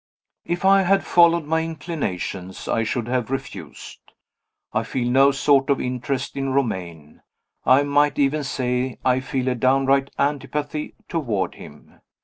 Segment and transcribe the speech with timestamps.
[0.45, 3.99] If I had followed my inclinations, I should have refused.
[4.73, 7.21] I feel no sort of interest in Romayne
[7.67, 12.01] I might even say I feel a downright antipathy toward him.